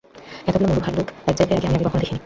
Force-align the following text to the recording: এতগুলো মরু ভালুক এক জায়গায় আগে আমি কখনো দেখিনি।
এতগুলো 0.47 0.67
মরু 0.69 0.81
ভালুক 0.81 1.07
এক 1.27 1.35
জায়গায় 1.37 1.57
আগে 1.57 1.67
আমি 1.69 1.77
কখনো 1.79 2.01
দেখিনি। 2.01 2.19